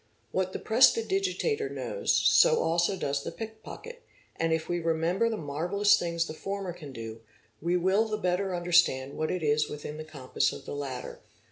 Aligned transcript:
What 0.31 0.51
the 0.51 0.57
prestidigitator 0.57 1.69
knows 1.69 2.11
so 2.11 2.59
also 2.59 2.95
does 2.97 3.21
the 3.23 3.31
pickpocket, 3.31 4.01
and 4.35 4.51
if 4.51 4.67
we 4.67 4.79
remember 4.79 5.29
the 5.29 5.37
marvellous 5.37 5.95
things 5.95 6.25
the 6.25 6.33
former 6.33 6.73
can 6.73 6.91
do 6.91 7.21
we 7.61 7.77
will 7.77 8.05
the 8.07 8.17
better 8.17 8.55
understand 8.55 9.15
what 9.15 9.29
is 9.29 9.69
within 9.69 9.97
the 9.97 10.03
compass 10.03 10.51
of 10.53 10.65
the 10.65 10.73
latter. 10.75 11.19